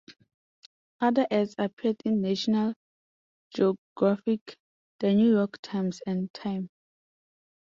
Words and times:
Other 0.99 1.27
ads 1.29 1.53
appeared 1.59 1.97
in 2.05 2.21
"National 2.21 2.73
Geographic", 3.53 4.57
"The 4.99 5.13
New 5.13 5.31
York 5.33 5.59
Times" 5.61 6.01
and 6.07 6.33
"Time". 6.33 6.71